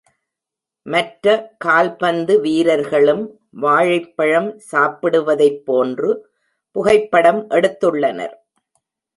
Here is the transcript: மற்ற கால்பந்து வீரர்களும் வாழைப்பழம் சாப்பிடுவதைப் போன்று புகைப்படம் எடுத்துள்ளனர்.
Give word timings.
மற்ற 0.85 1.25
கால்பந்து 1.57 2.39
வீரர்களும் 2.41 3.21
வாழைப்பழம் 3.59 4.49
சாப்பிடுவதைப் 4.71 5.61
போன்று 5.65 6.09
புகைப்படம் 6.75 7.41
எடுத்துள்ளனர். 7.49 8.35